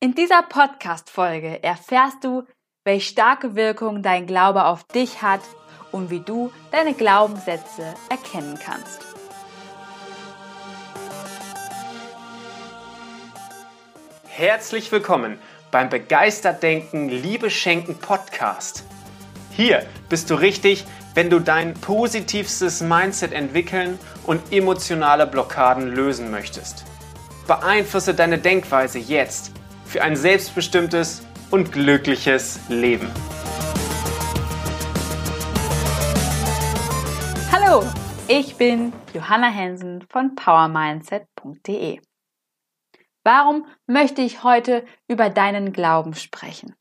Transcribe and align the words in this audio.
In 0.00 0.14
dieser 0.14 0.42
Podcast-Folge 0.42 1.60
erfährst 1.64 2.22
du, 2.22 2.44
welche 2.84 3.08
starke 3.08 3.56
Wirkung 3.56 4.00
dein 4.00 4.28
Glaube 4.28 4.66
auf 4.66 4.84
dich 4.84 5.22
hat 5.22 5.40
und 5.90 6.08
wie 6.08 6.20
du 6.20 6.52
deine 6.70 6.94
Glaubenssätze 6.94 7.94
erkennen 8.08 8.56
kannst. 8.64 9.00
Herzlich 14.28 14.92
willkommen 14.92 15.36
beim 15.72 15.88
Begeistert 15.88 16.62
Denken, 16.62 17.08
Liebe 17.08 17.50
Schenken 17.50 17.98
Podcast. 17.98 18.84
Hier 19.50 19.84
bist 20.08 20.30
du 20.30 20.36
richtig, 20.36 20.84
wenn 21.14 21.28
du 21.28 21.40
dein 21.40 21.74
positivstes 21.74 22.82
Mindset 22.82 23.32
entwickeln 23.32 23.98
und 24.26 24.52
emotionale 24.52 25.26
Blockaden 25.26 25.88
lösen 25.88 26.30
möchtest. 26.30 26.84
Beeinflusse 27.48 28.14
deine 28.14 28.38
Denkweise 28.38 29.00
jetzt 29.00 29.57
für 29.88 30.02
ein 30.02 30.16
selbstbestimmtes 30.16 31.26
und 31.50 31.72
glückliches 31.72 32.60
Leben. 32.68 33.10
Hallo, 37.50 37.82
ich 38.28 38.56
bin 38.56 38.92
Johanna 39.14 39.48
Hensen 39.48 40.02
von 40.10 40.34
powermindset.de. 40.34 42.00
Warum 43.24 43.66
möchte 43.86 44.20
ich 44.20 44.42
heute 44.44 44.84
über 45.08 45.30
deinen 45.30 45.72
Glauben 45.72 46.14
sprechen? 46.14 46.74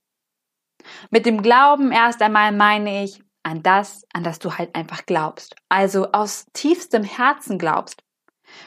Mit 1.09 1.25
dem 1.25 1.41
Glauben 1.41 1.93
erst 1.93 2.21
einmal 2.21 2.51
meine 2.51 3.03
ich 3.03 3.21
an 3.43 3.63
das, 3.63 4.03
an 4.13 4.23
das 4.23 4.39
du 4.39 4.57
halt 4.57 4.75
einfach 4.75 5.05
glaubst. 5.05 5.55
Also 5.69 6.11
aus 6.11 6.45
tiefstem 6.51 7.03
Herzen 7.03 7.57
glaubst. 7.57 8.03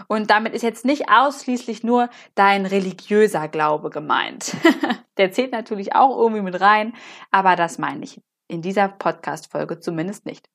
Und 0.09 0.31
damit 0.31 0.55
ist 0.55 0.63
jetzt 0.63 0.85
nicht 0.85 1.09
ausschließlich 1.09 1.83
nur 1.83 2.09
dein 2.35 2.67
religiöser 2.67 3.49
Glaube 3.49 3.91
gemeint. 3.91 4.55
Der 5.17 5.33
zählt 5.33 5.53
natürlich 5.53 5.95
auch 5.95 6.17
irgendwie 6.19 6.43
mit 6.43 6.61
rein, 6.61 6.95
aber 7.31 7.57
das 7.57 7.79
meine 7.79 8.05
ich 8.05 8.21
in 8.49 8.63
dieser 8.63 8.89
Podcast-Folge 8.89 9.81
zumindest 9.81 10.27
nicht. 10.27 10.49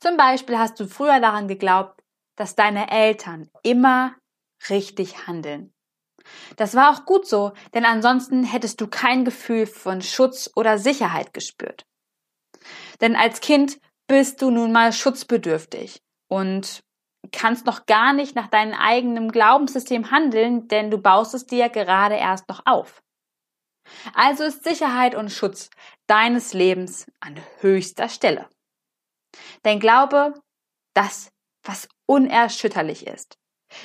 Zum 0.00 0.16
Beispiel 0.16 0.58
hast 0.58 0.80
du 0.80 0.86
früher 0.86 1.20
daran 1.20 1.48
geglaubt, 1.48 2.02
dass 2.36 2.54
deine 2.54 2.90
Eltern 2.90 3.50
immer 3.62 4.14
richtig 4.70 5.26
handeln. 5.26 5.74
Das 6.56 6.74
war 6.74 6.90
auch 6.90 7.04
gut 7.04 7.26
so, 7.26 7.52
denn 7.74 7.84
ansonsten 7.84 8.44
hättest 8.44 8.80
du 8.80 8.86
kein 8.86 9.24
Gefühl 9.24 9.66
von 9.66 10.02
Schutz 10.02 10.50
oder 10.54 10.78
Sicherheit 10.78 11.34
gespürt. 11.34 11.86
Denn 13.00 13.16
als 13.16 13.40
Kind 13.40 13.80
bist 14.06 14.42
du 14.42 14.50
nun 14.50 14.72
mal 14.72 14.92
schutzbedürftig 14.92 16.02
und 16.28 16.82
kannst 17.32 17.66
noch 17.66 17.86
gar 17.86 18.12
nicht 18.12 18.34
nach 18.34 18.48
deinem 18.48 18.74
eigenen 18.74 19.30
Glaubenssystem 19.30 20.10
handeln, 20.10 20.68
denn 20.68 20.90
du 20.90 20.98
baust 20.98 21.34
es 21.34 21.46
dir 21.46 21.68
gerade 21.68 22.16
erst 22.16 22.48
noch 22.48 22.62
auf. 22.66 23.02
Also 24.14 24.44
ist 24.44 24.64
Sicherheit 24.64 25.14
und 25.14 25.30
Schutz 25.30 25.70
deines 26.06 26.52
Lebens 26.54 27.06
an 27.20 27.36
höchster 27.60 28.08
Stelle. 28.08 28.48
Dein 29.62 29.80
Glaube, 29.80 30.34
das, 30.94 31.30
was 31.64 31.88
unerschütterlich 32.06 33.06
ist, 33.06 33.38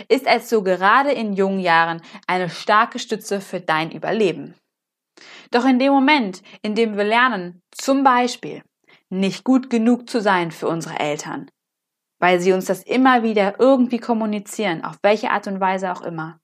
ist 0.07 0.27
also 0.27 0.63
gerade 0.63 1.11
in 1.11 1.33
jungen 1.33 1.59
Jahren 1.59 2.01
eine 2.27 2.49
starke 2.49 2.99
Stütze 2.99 3.41
für 3.41 3.61
dein 3.61 3.91
Überleben. 3.91 4.55
Doch 5.51 5.65
in 5.65 5.79
dem 5.79 5.93
Moment, 5.93 6.41
in 6.61 6.75
dem 6.75 6.97
wir 6.97 7.03
lernen, 7.03 7.61
zum 7.71 8.03
Beispiel 8.03 8.63
nicht 9.09 9.43
gut 9.43 9.69
genug 9.69 10.09
zu 10.09 10.19
sein 10.21 10.51
für 10.51 10.67
unsere 10.67 10.99
Eltern, 10.99 11.49
weil 12.19 12.39
sie 12.39 12.53
uns 12.53 12.65
das 12.65 12.83
immer 12.83 13.23
wieder 13.23 13.59
irgendwie 13.59 13.99
kommunizieren, 13.99 14.83
auf 14.83 14.97
welche 15.01 15.31
Art 15.31 15.47
und 15.47 15.59
Weise 15.59 15.91
auch 15.91 16.01
immer, 16.01 16.39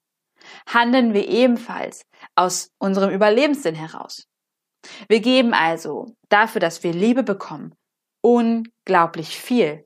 handeln 0.67 1.13
wir 1.13 1.27
ebenfalls 1.27 2.03
aus 2.35 2.71
unserem 2.79 3.11
Überlebenssinn 3.11 3.75
heraus. 3.75 4.27
Wir 5.07 5.19
geben 5.19 5.53
also 5.53 6.15
dafür, 6.29 6.59
dass 6.59 6.83
wir 6.83 6.93
Liebe 6.93 7.23
bekommen, 7.23 7.75
unglaublich 8.21 9.37
viel. 9.37 9.85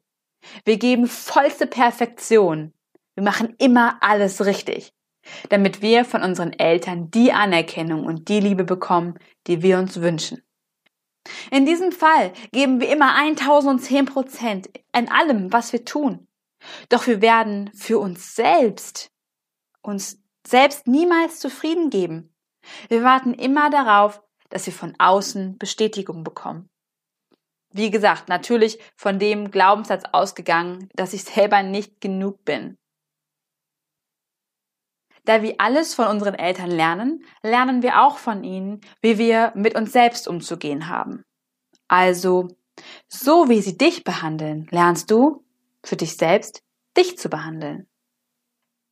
Wir 0.63 0.77
geben 0.77 1.07
vollste 1.07 1.67
Perfektion. 1.67 2.73
Wir 3.15 3.23
machen 3.23 3.55
immer 3.57 3.97
alles 4.01 4.45
richtig, 4.45 4.93
damit 5.49 5.81
wir 5.81 6.05
von 6.05 6.21
unseren 6.21 6.53
Eltern 6.53 7.09
die 7.11 7.31
Anerkennung 7.31 8.05
und 8.05 8.29
die 8.29 8.39
Liebe 8.39 8.63
bekommen, 8.63 9.17
die 9.47 9.61
wir 9.61 9.79
uns 9.79 10.01
wünschen. 10.01 10.44
In 11.51 11.65
diesem 11.65 11.91
Fall 11.91 12.33
geben 12.51 12.79
wir 12.79 12.89
immer 12.89 13.15
1010 13.15 14.05
Prozent 14.05 14.69
in 14.95 15.09
allem, 15.09 15.51
was 15.51 15.73
wir 15.73 15.85
tun. 15.85 16.27
Doch 16.89 17.07
wir 17.07 17.21
werden 17.21 17.71
für 17.73 17.99
uns 17.99 18.35
selbst 18.35 19.11
uns 19.81 20.19
selbst 20.45 20.87
niemals 20.87 21.39
zufrieden 21.39 21.89
geben. 21.89 22.35
Wir 22.89 23.03
warten 23.03 23.33
immer 23.33 23.69
darauf, 23.69 24.21
dass 24.49 24.65
wir 24.65 24.73
von 24.73 24.95
außen 24.97 25.57
Bestätigung 25.57 26.23
bekommen. 26.23 26.69
Wie 27.71 27.91
gesagt, 27.91 28.29
natürlich 28.29 28.79
von 28.95 29.19
dem 29.19 29.51
Glaubenssatz 29.51 30.03
ausgegangen, 30.11 30.89
dass 30.93 31.13
ich 31.13 31.23
selber 31.23 31.61
nicht 31.61 31.99
genug 31.99 32.45
bin. 32.45 32.77
Da 35.25 35.41
wir 35.41 35.55
alles 35.57 35.95
von 35.95 36.07
unseren 36.07 36.35
Eltern 36.35 36.69
lernen, 36.69 37.25
lernen 37.41 37.81
wir 37.81 38.03
auch 38.03 38.17
von 38.17 38.43
ihnen, 38.43 38.81
wie 39.01 39.17
wir 39.17 39.51
mit 39.55 39.75
uns 39.75 39.91
selbst 39.91 40.27
umzugehen 40.27 40.87
haben. 40.87 41.23
Also, 41.87 42.49
so 43.07 43.49
wie 43.49 43.61
sie 43.61 43.77
dich 43.77 44.03
behandeln, 44.03 44.67
lernst 44.69 45.09
du 45.09 45.43
für 45.83 45.95
dich 45.95 46.15
selbst, 46.17 46.61
dich 46.95 47.17
zu 47.17 47.29
behandeln. 47.29 47.87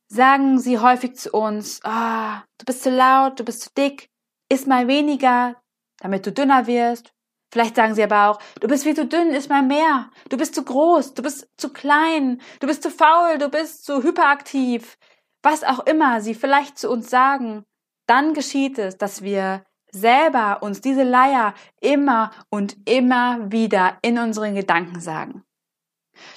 Sagen 0.08 0.58
sie 0.58 0.78
häufig 0.78 1.16
zu 1.16 1.30
uns, 1.32 1.80
oh, 1.84 2.36
du 2.58 2.64
bist 2.66 2.82
zu 2.82 2.90
laut, 2.90 3.38
du 3.38 3.44
bist 3.44 3.62
zu 3.62 3.70
dick, 3.76 4.10
iss 4.48 4.66
mal 4.66 4.88
weniger, 4.88 5.56
damit 5.98 6.26
du 6.26 6.32
dünner 6.32 6.66
wirst. 6.66 7.12
Vielleicht 7.52 7.76
sagen 7.76 7.94
sie 7.94 8.02
aber 8.02 8.30
auch, 8.30 8.40
du 8.60 8.66
bist 8.66 8.82
viel 8.82 8.96
zu 8.96 9.06
dünn, 9.06 9.30
iss 9.30 9.48
mal 9.48 9.62
mehr. 9.62 10.10
Du 10.28 10.36
bist 10.36 10.56
zu 10.56 10.64
groß, 10.64 11.14
du 11.14 11.22
bist 11.22 11.48
zu 11.56 11.72
klein, 11.72 12.40
du 12.58 12.66
bist 12.66 12.82
zu 12.82 12.90
faul, 12.90 13.38
du 13.38 13.48
bist 13.48 13.84
zu 13.84 14.02
hyperaktiv 14.02 14.98
was 15.44 15.62
auch 15.62 15.86
immer 15.86 16.20
sie 16.20 16.34
vielleicht 16.34 16.78
zu 16.78 16.90
uns 16.90 17.10
sagen, 17.10 17.64
dann 18.06 18.34
geschieht 18.34 18.78
es, 18.78 18.96
dass 18.96 19.22
wir 19.22 19.64
selber 19.90 20.62
uns 20.62 20.80
diese 20.80 21.04
Leier 21.04 21.54
immer 21.80 22.32
und 22.50 22.76
immer 22.88 23.52
wieder 23.52 23.98
in 24.02 24.18
unseren 24.18 24.54
Gedanken 24.54 25.00
sagen. 25.00 25.44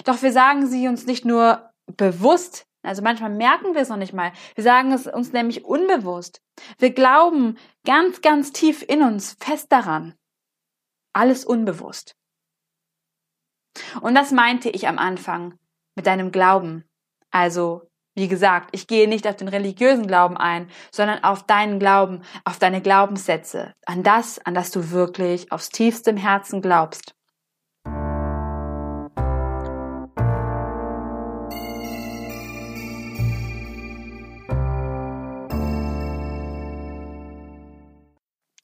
Doch 0.04 0.22
wir 0.22 0.32
sagen 0.32 0.66
sie 0.66 0.88
uns 0.88 1.06
nicht 1.06 1.24
nur 1.24 1.70
bewusst, 1.96 2.66
also 2.82 3.02
manchmal 3.02 3.30
merken 3.30 3.74
wir 3.74 3.82
es 3.82 3.88
noch 3.88 3.96
nicht 3.96 4.12
mal, 4.12 4.32
wir 4.54 4.64
sagen 4.64 4.92
es 4.92 5.06
uns 5.06 5.32
nämlich 5.32 5.64
unbewusst. 5.64 6.40
Wir 6.78 6.92
glauben 6.92 7.58
ganz, 7.84 8.20
ganz 8.20 8.52
tief 8.52 8.84
in 8.86 9.02
uns 9.02 9.36
fest 9.40 9.72
daran. 9.72 10.14
Alles 11.12 11.44
unbewusst. 11.44 12.14
Und 14.00 14.14
das 14.14 14.32
meinte 14.32 14.68
ich 14.68 14.86
am 14.88 14.98
Anfang 14.98 15.58
mit 15.96 16.06
deinem 16.06 16.30
Glauben. 16.30 16.84
Also 17.30 17.87
wie 18.18 18.26
gesagt, 18.26 18.70
ich 18.72 18.88
gehe 18.88 19.08
nicht 19.08 19.28
auf 19.28 19.36
den 19.36 19.46
religiösen 19.46 20.08
Glauben 20.08 20.36
ein, 20.36 20.68
sondern 20.90 21.22
auf 21.22 21.44
deinen 21.44 21.78
Glauben, 21.78 22.22
auf 22.44 22.58
deine 22.58 22.82
Glaubenssätze, 22.82 23.74
an 23.86 24.02
das, 24.02 24.44
an 24.44 24.54
das 24.54 24.72
du 24.72 24.90
wirklich 24.90 25.52
aus 25.52 25.68
tiefstem 25.68 26.16
Herzen 26.16 26.60
glaubst. 26.60 27.14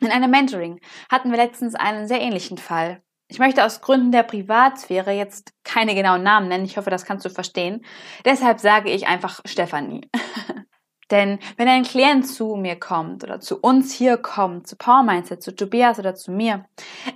In 0.01 0.11
einem 0.11 0.31
Mentoring 0.33 0.81
hatten 1.09 1.31
wir 1.31 1.39
letztens 1.39 1.77
einen 1.77 2.09
sehr 2.09 2.21
ähnlichen 2.21 2.59
Fall. 2.59 3.03
Ich 3.29 3.39
möchte 3.39 3.65
aus 3.65 3.81
Gründen 3.81 4.13
der 4.13 4.23
Privatsphäre 4.23 5.13
jetzt 5.13 5.53
keine 5.65 5.95
genauen 5.95 6.23
Namen 6.23 6.49
nennen. 6.49 6.65
Ich 6.65 6.77
hoffe, 6.77 6.91
das 6.91 7.05
kannst 7.05 7.25
du 7.25 7.31
verstehen. 7.31 7.85
Deshalb 8.25 8.61
sage 8.61 8.91
ich 8.91 9.07
einfach 9.07 9.41
Stefanie. 9.45 10.09
Denn 11.11 11.39
wenn 11.57 11.69
ein 11.69 11.85
Klient 11.85 12.27
zu 12.27 12.57
mir 12.57 12.77
kommt 12.77 13.25
oder 13.25 13.41
zu 13.41 13.59
uns 13.61 13.93
hier 13.93 14.17
kommt, 14.17 14.67
zu 14.67 14.77
Power 14.77 15.03
Mindset, 15.03 15.43
zu 15.43 15.55
Tobias 15.55 15.99
oder 15.99 16.15
zu 16.15 16.33
mir, 16.33 16.65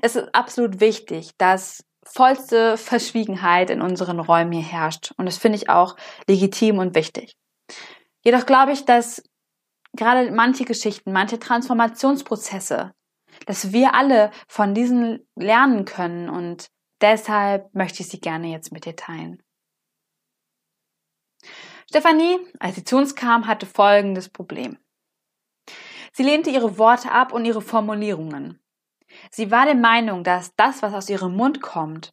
ist 0.03 0.17
es 0.17 0.33
absolut 0.35 0.81
wichtig, 0.81 1.33
dass 1.39 1.85
vollste 2.05 2.77
Verschwiegenheit 2.77 3.71
in 3.71 3.83
unseren 3.83 4.21
Räumen 4.21 4.53
hier 4.53 4.63
herrscht. 4.63 5.13
Und 5.17 5.27
das 5.27 5.39
finde 5.39 5.57
ich 5.57 5.69
auch 5.69 5.97
legitim 6.27 6.79
und 6.79 6.95
wichtig. 6.95 7.37
Jedoch 8.23 8.47
glaube 8.47 8.73
ich, 8.73 8.85
dass 8.85 9.23
gerade 9.95 10.31
manche 10.31 10.65
Geschichten, 10.65 11.13
manche 11.13 11.39
Transformationsprozesse 11.39 12.93
dass 13.47 13.73
wir 13.73 13.95
alle 13.95 14.31
von 14.47 14.75
diesen 14.75 15.27
lernen 15.35 15.85
können 15.85 16.29
und 16.29 16.71
deshalb 17.01 17.75
möchte 17.75 18.03
ich 18.03 18.09
sie 18.09 18.21
gerne 18.21 18.49
jetzt 18.49 18.73
mit 18.73 18.85
dir 18.85 18.97
teilen. 18.97 19.43
Stefanie, 21.89 22.39
als 22.59 22.75
sie 22.75 22.85
zu 22.85 22.97
uns 22.97 23.15
kam, 23.15 23.47
hatte 23.47 23.65
folgendes 23.65 24.29
Problem. 24.29 24.79
Sie 26.13 26.23
lehnte 26.23 26.51
ihre 26.51 26.79
Worte 26.79 27.11
ab 27.13 27.33
und 27.33 27.45
ihre 27.45 27.63
Formulierungen. 27.63 28.61
Sie 29.31 29.51
war 29.51 29.65
der 29.65 29.75
Meinung, 29.75 30.25
dass 30.25 30.55
das, 30.57 30.83
was 30.83 30.93
aus 30.93 31.09
ihrem 31.09 31.35
Mund 31.35 31.63
kommt, 31.63 32.13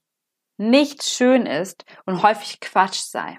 nicht 0.58 1.04
schön 1.04 1.46
ist 1.46 1.84
und 2.06 2.24
häufig 2.24 2.62
Quatsch 2.62 3.00
sei. 3.00 3.38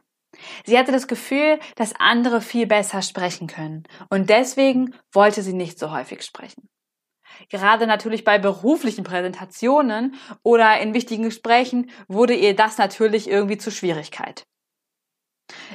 Sie 0.65 0.79
hatte 0.79 0.93
das 0.93 1.09
Gefühl, 1.09 1.59
dass 1.77 1.95
andere 1.99 2.43
viel 2.43 2.67
besser 2.67 3.01
sprechen 3.01 3.47
können 3.47 3.85
und 4.11 4.29
deswegen 4.29 4.95
wollte 5.13 5.43
sie 5.43 5.55
nicht 5.55 5.79
so 5.79 5.91
häufig 5.91 6.23
sprechen. 6.23 6.69
Gerade 7.49 7.87
natürlich 7.87 8.25
bei 8.25 8.39
beruflichen 8.39 9.05
Präsentationen 9.05 10.17
oder 10.43 10.81
in 10.81 10.95
wichtigen 10.95 11.25
Gesprächen 11.25 11.91
wurde 12.09 12.35
ihr 12.35 12.57
das 12.57 12.79
natürlich 12.79 13.29
irgendwie 13.29 13.59
zur 13.59 13.73
Schwierigkeit. 13.73 14.47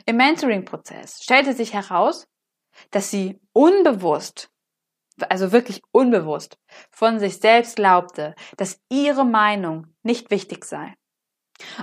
Im 0.05 0.17
Mentoring-Prozess 0.17 1.23
stellte 1.23 1.53
sich 1.53 1.73
heraus, 1.73 2.27
dass 2.91 3.11
sie 3.11 3.39
unbewusst, 3.53 4.49
also 5.29 5.51
wirklich 5.51 5.81
unbewusst, 5.91 6.57
von 6.91 7.19
sich 7.19 7.37
selbst 7.37 7.75
glaubte, 7.75 8.35
dass 8.57 8.79
ihre 8.89 9.25
Meinung 9.25 9.87
nicht 10.03 10.31
wichtig 10.31 10.65
sei. 10.65 10.93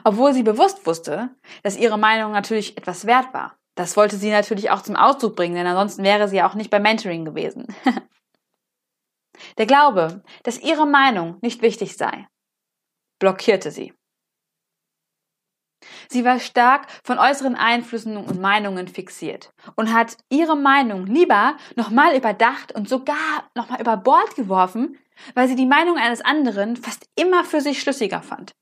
Obwohl 0.05 0.33
sie 0.35 0.43
bewusst 0.43 0.87
wusste, 0.87 1.31
dass 1.63 1.77
ihre 1.77 1.99
Meinung 1.99 2.33
natürlich 2.33 2.77
etwas 2.77 3.07
wert 3.07 3.33
war. 3.33 3.57
Das 3.77 3.97
wollte 3.97 4.17
sie 4.17 4.31
natürlich 4.31 4.71
auch 4.71 4.83
zum 4.83 4.97
Ausdruck 4.97 5.37
bringen, 5.37 5.55
denn 5.55 5.67
ansonsten 5.67 6.03
wäre 6.03 6.27
sie 6.27 6.39
ja 6.39 6.49
auch 6.49 6.55
nicht 6.55 6.71
beim 6.71 6.83
Mentoring 6.83 7.25
gewesen. 7.25 7.67
Der 9.57 9.67
Glaube, 9.67 10.23
dass 10.43 10.61
ihre 10.61 10.87
Meinung 10.87 11.39
nicht 11.43 11.63
wichtig 11.63 11.97
sei, 11.97 12.27
blockierte 13.19 13.71
sie. 13.71 13.93
Sie 16.09 16.25
war 16.25 16.41
stark 16.41 16.87
von 17.05 17.19
äußeren 17.19 17.55
Einflüssen 17.55 18.17
und 18.17 18.41
Meinungen 18.41 18.89
fixiert 18.89 19.53
und 19.77 19.93
hat 19.93 20.17
ihre 20.29 20.57
Meinung 20.57 21.07
lieber 21.07 21.57
nochmal 21.77 22.17
überdacht 22.17 22.73
und 22.73 22.89
sogar 22.89 23.51
nochmal 23.55 23.81
über 23.81 23.97
Bord 23.97 24.35
geworfen, 24.35 24.99
weil 25.35 25.49
sie 25.49 25.57
die 25.57 25.67
Meinung 25.67 25.97
eines 25.97 26.21
anderen 26.21 26.77
fast 26.77 27.09
immer 27.17 27.45
für 27.45 27.61
sich 27.61 27.81
schlüssiger 27.81 28.23
fand. 28.23 28.53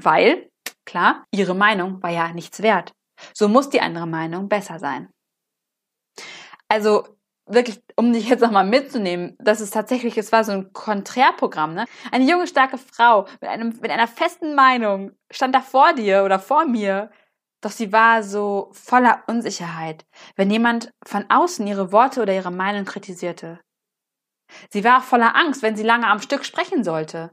Weil, 0.00 0.48
klar, 0.86 1.24
ihre 1.32 1.54
Meinung 1.54 2.02
war 2.02 2.10
ja 2.10 2.32
nichts 2.32 2.62
wert. 2.62 2.92
So 3.34 3.48
muss 3.48 3.68
die 3.68 3.80
andere 3.80 4.06
Meinung 4.06 4.48
besser 4.48 4.78
sein. 4.78 5.10
Also 6.68 7.17
wirklich, 7.48 7.80
um 7.96 8.12
dich 8.12 8.28
jetzt 8.28 8.40
nochmal 8.40 8.66
mitzunehmen, 8.66 9.36
das 9.40 9.60
ist 9.60 9.72
tatsächlich, 9.72 10.16
es 10.18 10.32
war 10.32 10.44
so 10.44 10.52
ein 10.52 10.72
Konträrprogramm, 10.72 11.74
ne? 11.74 11.86
Eine 12.12 12.24
junge, 12.24 12.46
starke 12.46 12.78
Frau 12.78 13.26
mit 13.40 13.50
einem, 13.50 13.68
mit 13.80 13.90
einer 13.90 14.08
festen 14.08 14.54
Meinung 14.54 15.12
stand 15.30 15.54
da 15.54 15.60
vor 15.60 15.92
dir 15.94 16.24
oder 16.24 16.38
vor 16.38 16.66
mir. 16.66 17.10
Doch 17.60 17.70
sie 17.72 17.92
war 17.92 18.22
so 18.22 18.70
voller 18.72 19.24
Unsicherheit, 19.26 20.06
wenn 20.36 20.50
jemand 20.50 20.92
von 21.04 21.24
außen 21.28 21.66
ihre 21.66 21.90
Worte 21.90 22.22
oder 22.22 22.32
ihre 22.32 22.52
Meinung 22.52 22.84
kritisierte. 22.84 23.60
Sie 24.70 24.84
war 24.84 24.98
auch 24.98 25.04
voller 25.04 25.36
Angst, 25.36 25.62
wenn 25.62 25.76
sie 25.76 25.82
lange 25.82 26.06
am 26.06 26.20
Stück 26.20 26.44
sprechen 26.44 26.84
sollte. 26.84 27.32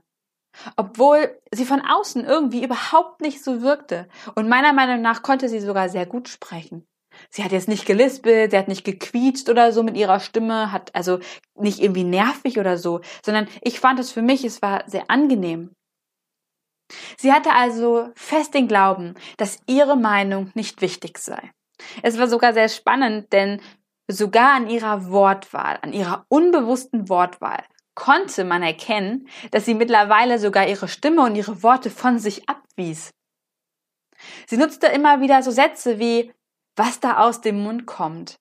Obwohl 0.78 1.40
sie 1.52 1.66
von 1.66 1.82
außen 1.82 2.26
irgendwie 2.26 2.64
überhaupt 2.64 3.22
nicht 3.22 3.44
so 3.44 3.62
wirkte. 3.62 4.08
Und 4.36 4.50
meiner 4.50 4.74
Meinung 4.74 5.02
nach 5.02 5.22
konnte 5.22 5.50
sie 5.50 5.60
sogar 5.60 5.90
sehr 5.90 6.06
gut 6.06 6.30
sprechen. 6.30 6.88
Sie 7.30 7.44
hat 7.44 7.52
jetzt 7.52 7.68
nicht 7.68 7.86
gelispelt, 7.86 8.52
sie 8.52 8.58
hat 8.58 8.68
nicht 8.68 8.84
gequietscht 8.84 9.50
oder 9.50 9.72
so 9.72 9.84
mit 9.84 9.98
ihrer 9.98 10.20
Stimme, 10.20 10.72
hat 10.72 10.94
also 10.96 11.20
nicht 11.56 11.80
irgendwie 11.80 12.04
nervig 12.04 12.60
oder 12.60 12.78
so, 12.78 13.02
sondern 13.24 13.48
ich 13.62 13.80
fand 13.80 14.00
es 14.00 14.12
für 14.12 14.22
mich, 14.22 14.44
es 14.44 14.62
war 14.62 14.84
sehr 14.88 15.10
angenehm. 15.10 15.72
Sie 17.18 17.34
hatte 17.34 17.52
also 17.52 18.10
fest 18.16 18.54
den 18.54 18.68
Glauben, 18.68 19.16
dass 19.38 19.60
ihre 19.66 19.98
Meinung 19.98 20.52
nicht 20.54 20.82
wichtig 20.82 21.18
sei. 21.18 21.52
Es 22.04 22.18
war 22.18 22.28
sogar 22.28 22.54
sehr 22.54 22.70
spannend, 22.70 23.34
denn 23.34 23.62
sogar 24.08 24.54
an 24.54 24.70
ihrer 24.70 25.10
Wortwahl, 25.10 25.80
an 25.82 25.94
ihrer 25.94 26.26
unbewussten 26.30 27.10
Wortwahl, 27.10 27.64
konnte 27.96 28.44
man 28.44 28.62
erkennen, 28.62 29.28
dass 29.52 29.66
sie 29.66 29.74
mittlerweile 29.74 30.38
sogar 30.38 30.68
ihre 30.68 30.88
Stimme 30.88 31.24
und 31.24 31.36
ihre 31.36 31.64
Worte 31.64 31.90
von 31.90 32.20
sich 32.20 32.48
abwies. 32.48 33.12
Sie 34.48 34.58
nutzte 34.58 34.88
immer 34.88 35.22
wieder 35.22 35.42
so 35.42 35.52
Sätze 35.52 35.98
wie 35.98 36.34
was 36.76 37.00
da 37.00 37.20
aus 37.20 37.42
dem 37.42 37.62
Mund 37.64 37.86
kommt. 37.86 38.40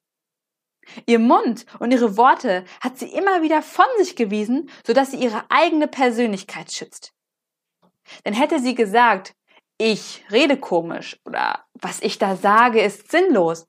Ihr 1.06 1.18
Mund 1.18 1.64
und 1.78 1.92
ihre 1.92 2.16
Worte 2.16 2.64
hat 2.80 2.98
sie 2.98 3.08
immer 3.08 3.42
wieder 3.42 3.62
von 3.62 3.86
sich 3.98 4.16
gewiesen, 4.16 4.70
sodass 4.86 5.12
sie 5.12 5.16
ihre 5.16 5.44
eigene 5.50 5.88
Persönlichkeit 5.88 6.72
schützt. 6.72 7.14
Denn 8.24 8.34
hätte 8.34 8.60
sie 8.60 8.74
gesagt, 8.74 9.34
ich 9.78 10.24
rede 10.30 10.58
komisch 10.58 11.18
oder 11.24 11.64
was 11.74 12.00
ich 12.00 12.18
da 12.18 12.36
sage 12.36 12.80
ist 12.80 13.10
sinnlos, 13.10 13.66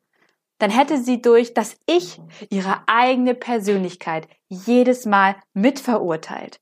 dann 0.59 0.71
hätte 0.71 0.97
sie 0.97 1.21
durch 1.21 1.53
das 1.53 1.77
Ich 1.85 2.19
ihre 2.49 2.83
eigene 2.87 3.33
Persönlichkeit 3.33 4.27
jedes 4.47 5.05
Mal 5.05 5.35
mitverurteilt. 5.53 6.59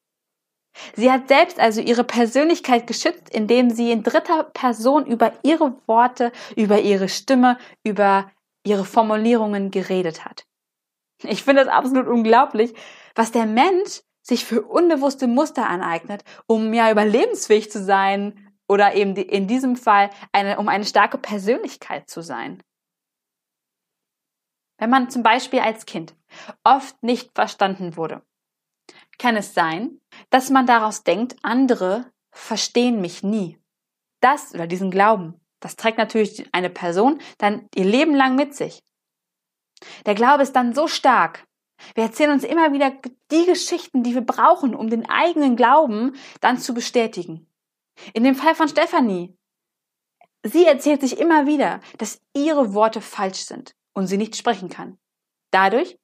Sie 0.95 1.11
hat 1.11 1.27
selbst 1.27 1.59
also 1.59 1.81
ihre 1.81 2.03
Persönlichkeit 2.03 2.87
geschützt, 2.87 3.29
indem 3.29 3.69
sie 3.69 3.91
in 3.91 4.03
dritter 4.03 4.43
Person 4.43 5.05
über 5.05 5.33
ihre 5.43 5.75
Worte, 5.87 6.31
über 6.55 6.81
ihre 6.81 7.09
Stimme, 7.09 7.57
über 7.83 8.31
ihre 8.65 8.85
Formulierungen 8.85 9.71
geredet 9.71 10.25
hat. 10.25 10.45
Ich 11.23 11.43
finde 11.43 11.63
es 11.63 11.67
absolut 11.67 12.07
unglaublich, 12.07 12.73
was 13.15 13.31
der 13.31 13.45
Mensch 13.45 14.01
sich 14.21 14.45
für 14.45 14.61
unbewusste 14.63 15.27
Muster 15.27 15.67
aneignet, 15.67 16.23
um 16.47 16.73
ja 16.73 16.89
überlebensfähig 16.91 17.71
zu 17.71 17.83
sein 17.83 18.55
oder 18.67 18.95
eben 18.95 19.15
in 19.15 19.47
diesem 19.47 19.75
Fall 19.75 20.09
eine, 20.31 20.57
um 20.59 20.69
eine 20.69 20.85
starke 20.85 21.17
Persönlichkeit 21.17 22.09
zu 22.09 22.21
sein. 22.21 22.63
Wenn 24.77 24.89
man 24.89 25.09
zum 25.09 25.23
Beispiel 25.23 25.59
als 25.59 25.85
Kind 25.85 26.15
oft 26.63 27.01
nicht 27.03 27.31
verstanden 27.35 27.95
wurde, 27.95 28.23
kann 29.18 29.36
es 29.36 29.54
sein, 29.54 30.00
dass 30.30 30.50
man 30.50 30.65
daraus 30.65 31.04
denkt, 31.04 31.36
andere 31.42 32.12
verstehen 32.31 33.01
mich 33.01 33.24
nie. 33.24 33.60
Das 34.21 34.54
oder 34.54 34.68
diesen 34.68 34.92
Glauben, 34.92 35.39
das 35.60 35.75
trägt 35.75 35.98
natürlich 35.98 36.48
eine 36.54 36.69
Person 36.69 37.21
dann 37.38 37.68
ihr 37.75 37.86
Leben 37.86 38.15
lang 38.15 38.36
mit 38.36 38.56
sich. 38.56 38.83
Der 40.06 40.15
Glaube 40.15 40.44
ist 40.44 40.54
dann 40.54 40.74
so 40.74 40.88
stark. 40.88 41.45
Wir 41.95 42.06
erzählen 42.06 42.31
uns 42.31 42.44
immer 42.44 42.71
wieder 42.74 42.92
die 43.31 43.45
Geschichten, 43.45 44.04
die 44.04 44.13
wir 44.13 44.21
brauchen, 44.21 44.75
um 44.75 44.89
den 44.89 45.10
eigenen 45.10 45.56
Glauben 45.56 46.16
dann 46.39 46.57
zu 46.57 46.74
bestätigen. 46.74 47.48
In 48.13 48.24
dem 48.24 48.36
Fall 48.36 48.56
von 48.56 48.68
Stephanie. 48.68 49.38
Sie 50.44 50.66
erzählt 50.66 51.01
sich 51.01 51.19
immer 51.19 51.45
wieder, 51.45 51.80
dass 51.98 52.21
ihre 52.33 52.74
Worte 52.74 53.01
falsch 53.01 53.45
sind 53.45 53.75
und 53.94 54.07
sie 54.07 54.18
nicht 54.18 54.36
sprechen 54.36 54.69
kann. 54.69 54.98
Dadurch 55.51 55.98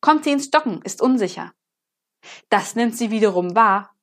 kommt 0.00 0.24
sie 0.24 0.32
ins 0.32 0.46
Stocken, 0.46 0.80
ist 0.82 1.02
unsicher. 1.02 1.52
Das 2.48 2.74
nimmt 2.74 2.96
sie 2.96 3.10
wiederum 3.10 3.54
wahr. 3.54 3.94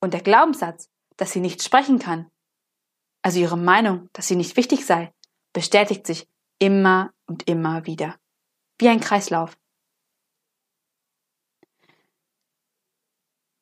Und 0.00 0.14
der 0.14 0.22
Glaubenssatz, 0.22 0.88
dass 1.16 1.32
sie 1.32 1.40
nicht 1.40 1.62
sprechen 1.62 1.98
kann, 1.98 2.30
also 3.22 3.38
ihre 3.38 3.58
Meinung, 3.58 4.08
dass 4.12 4.28
sie 4.28 4.36
nicht 4.36 4.56
wichtig 4.56 4.86
sei, 4.86 5.12
bestätigt 5.52 6.06
sich 6.06 6.26
immer 6.58 7.12
und 7.26 7.48
immer 7.48 7.86
wieder. 7.86 8.16
Wie 8.78 8.88
ein 8.88 9.00
Kreislauf. 9.00 9.56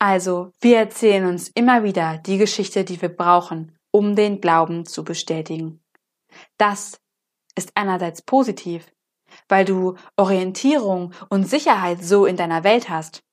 Also, 0.00 0.52
wir 0.60 0.78
erzählen 0.78 1.26
uns 1.26 1.48
immer 1.48 1.82
wieder 1.82 2.18
die 2.18 2.38
Geschichte, 2.38 2.84
die 2.84 3.02
wir 3.02 3.08
brauchen, 3.08 3.76
um 3.90 4.14
den 4.14 4.40
Glauben 4.40 4.86
zu 4.86 5.02
bestätigen. 5.02 5.82
Das 6.56 7.00
ist 7.56 7.72
einerseits 7.74 8.22
positiv, 8.22 8.92
weil 9.48 9.64
du 9.64 9.96
Orientierung 10.16 11.12
und 11.30 11.48
Sicherheit 11.48 12.04
so 12.04 12.26
in 12.26 12.36
deiner 12.36 12.62
Welt 12.62 12.88
hast. 12.88 13.24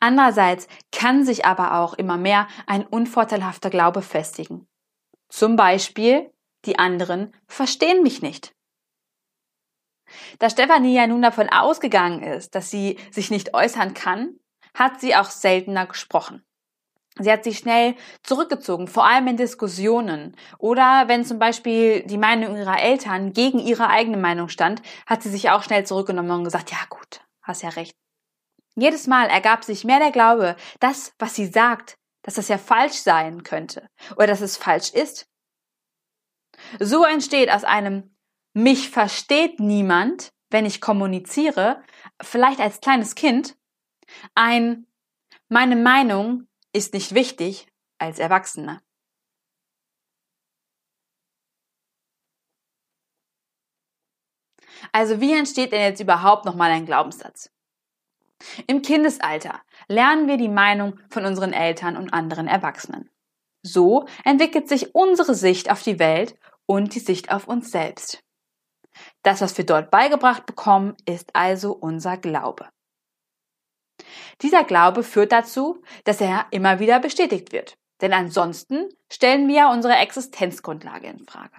Andererseits 0.00 0.68
kann 0.92 1.24
sich 1.24 1.46
aber 1.46 1.80
auch 1.80 1.94
immer 1.94 2.16
mehr 2.16 2.48
ein 2.66 2.86
unvorteilhafter 2.86 3.70
Glaube 3.70 4.02
festigen. 4.02 4.66
Zum 5.28 5.56
Beispiel, 5.56 6.30
die 6.64 6.78
anderen 6.78 7.34
verstehen 7.46 8.02
mich 8.02 8.22
nicht. 8.22 8.54
Da 10.38 10.50
Stefanie 10.50 10.94
ja 10.94 11.06
nun 11.06 11.22
davon 11.22 11.48
ausgegangen 11.48 12.22
ist, 12.22 12.54
dass 12.54 12.70
sie 12.70 12.98
sich 13.10 13.30
nicht 13.30 13.54
äußern 13.54 13.94
kann, 13.94 14.38
hat 14.74 15.00
sie 15.00 15.16
auch 15.16 15.30
seltener 15.30 15.86
gesprochen. 15.86 16.44
Sie 17.18 17.30
hat 17.30 17.44
sich 17.44 17.58
schnell 17.58 17.94
zurückgezogen, 18.24 18.88
vor 18.88 19.06
allem 19.06 19.28
in 19.28 19.36
Diskussionen. 19.36 20.36
Oder 20.58 21.04
wenn 21.06 21.24
zum 21.24 21.38
Beispiel 21.38 22.02
die 22.02 22.18
Meinung 22.18 22.56
ihrer 22.56 22.80
Eltern 22.80 23.32
gegen 23.32 23.60
ihre 23.60 23.88
eigene 23.88 24.16
Meinung 24.16 24.48
stand, 24.48 24.82
hat 25.06 25.22
sie 25.22 25.30
sich 25.30 25.50
auch 25.50 25.62
schnell 25.62 25.86
zurückgenommen 25.86 26.32
und 26.32 26.44
gesagt, 26.44 26.72
ja 26.72 26.78
gut, 26.90 27.20
hast 27.42 27.62
ja 27.62 27.68
recht. 27.68 27.96
Jedes 28.76 29.06
Mal 29.06 29.28
ergab 29.28 29.64
sich 29.64 29.84
mehr 29.84 30.00
der 30.00 30.10
Glaube, 30.10 30.56
das, 30.80 31.14
was 31.18 31.34
sie 31.34 31.46
sagt, 31.46 31.96
dass 32.22 32.34
das 32.34 32.48
ja 32.48 32.58
falsch 32.58 32.94
sein 32.94 33.42
könnte 33.42 33.88
oder 34.16 34.26
dass 34.26 34.40
es 34.40 34.56
falsch 34.56 34.92
ist. 34.92 35.26
So 36.80 37.04
entsteht 37.04 37.50
aus 37.50 37.64
einem 37.64 38.16
mich 38.54 38.90
versteht 38.90 39.60
niemand, 39.60 40.32
wenn 40.50 40.66
ich 40.66 40.80
kommuniziere, 40.80 41.82
vielleicht 42.22 42.60
als 42.60 42.80
kleines 42.80 43.14
Kind, 43.14 43.56
ein 44.34 44.86
meine 45.48 45.76
Meinung 45.76 46.48
ist 46.72 46.94
nicht 46.94 47.14
wichtig 47.14 47.68
als 47.98 48.18
Erwachsener. 48.18 48.82
Also 54.92 55.20
wie 55.20 55.32
entsteht 55.32 55.72
denn 55.72 55.80
jetzt 55.80 56.00
überhaupt 56.00 56.44
nochmal 56.44 56.70
ein 56.70 56.86
Glaubenssatz? 56.86 57.53
Im 58.66 58.82
Kindesalter 58.82 59.60
lernen 59.88 60.28
wir 60.28 60.36
die 60.36 60.48
Meinung 60.48 60.98
von 61.10 61.24
unseren 61.24 61.52
Eltern 61.52 61.96
und 61.96 62.12
anderen 62.12 62.48
Erwachsenen. 62.48 63.10
So 63.62 64.06
entwickelt 64.24 64.68
sich 64.68 64.94
unsere 64.94 65.34
Sicht 65.34 65.70
auf 65.70 65.82
die 65.82 65.98
Welt 65.98 66.38
und 66.66 66.94
die 66.94 67.00
Sicht 67.00 67.30
auf 67.30 67.48
uns 67.48 67.70
selbst. 67.70 68.22
Das, 69.22 69.40
was 69.40 69.56
wir 69.56 69.66
dort 69.66 69.90
beigebracht 69.90 70.46
bekommen, 70.46 70.96
ist 71.06 71.34
also 71.34 71.72
unser 71.72 72.16
Glaube. 72.16 72.68
Dieser 74.42 74.64
Glaube 74.64 75.02
führt 75.02 75.32
dazu, 75.32 75.82
dass 76.04 76.20
er 76.20 76.46
immer 76.50 76.78
wieder 76.80 77.00
bestätigt 77.00 77.52
wird. 77.52 77.76
Denn 78.00 78.12
ansonsten 78.12 78.88
stellen 79.10 79.48
wir 79.48 79.68
unsere 79.68 79.94
Existenzgrundlage 79.94 81.06
in 81.06 81.24
Frage. 81.26 81.56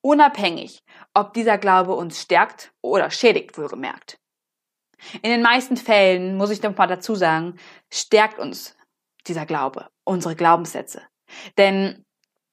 Unabhängig, 0.00 0.82
ob 1.12 1.34
dieser 1.34 1.58
Glaube 1.58 1.94
uns 1.94 2.22
stärkt 2.22 2.72
oder 2.80 3.10
schädigt, 3.10 3.58
wohlgemerkt. 3.58 4.19
In 5.22 5.30
den 5.30 5.42
meisten 5.42 5.76
Fällen, 5.76 6.36
muss 6.36 6.50
ich 6.50 6.62
noch 6.62 6.76
mal 6.76 6.86
dazu 6.86 7.14
sagen, 7.14 7.58
stärkt 7.92 8.38
uns 8.38 8.76
dieser 9.26 9.46
Glaube, 9.46 9.88
unsere 10.04 10.36
Glaubenssätze. 10.36 11.02
Denn 11.58 12.04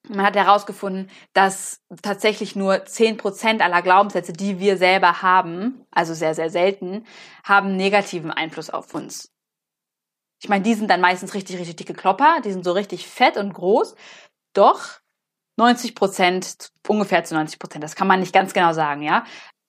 man 0.09 0.25
hat 0.25 0.35
herausgefunden, 0.35 1.09
dass 1.33 1.81
tatsächlich 2.01 2.55
nur 2.55 2.75
10% 2.85 3.61
aller 3.61 3.81
Glaubenssätze, 3.81 4.33
die 4.33 4.59
wir 4.59 4.77
selber 4.77 5.21
haben, 5.21 5.85
also 5.91 6.13
sehr, 6.13 6.33
sehr 6.33 6.49
selten, 6.49 7.05
haben 7.43 7.75
negativen 7.75 8.31
Einfluss 8.31 8.69
auf 8.69 8.93
uns. 8.93 9.31
Ich 10.41 10.49
meine, 10.49 10.63
die 10.63 10.75
sind 10.75 10.89
dann 10.89 11.01
meistens 11.01 11.33
richtig, 11.33 11.57
richtig 11.57 11.77
dicke 11.77 11.93
Klopper, 11.93 12.41
die 12.43 12.51
sind 12.51 12.63
so 12.63 12.71
richtig 12.71 13.07
fett 13.07 13.37
und 13.37 13.53
groß. 13.53 13.95
Doch 14.53 14.99
90% 15.59 16.71
ungefähr 16.87 17.23
zu 17.23 17.35
90% 17.35 17.79
das 17.79 17.95
kann 17.95 18.07
man 18.07 18.19
nicht 18.19 18.33
ganz 18.33 18.53
genau 18.53 18.73
sagen, 18.73 19.01
ja, 19.01 19.25